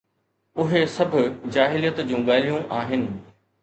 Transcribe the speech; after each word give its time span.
اهي 0.63 0.81
سڀ 0.95 1.13
جاهليت 1.59 2.05
جون 2.11 2.29
ڳالهيون 2.33 2.69
آهن 2.83 3.09